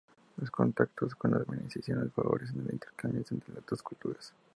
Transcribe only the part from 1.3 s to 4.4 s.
venecianos favorecen los intercambios entre las dos culturas.